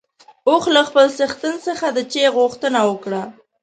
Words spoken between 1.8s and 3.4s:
د چای غوښتنه وکړه.